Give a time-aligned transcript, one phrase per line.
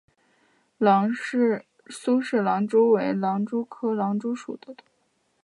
[1.87, 4.89] 苏氏狼蛛为狼蛛科狼蛛属的动物。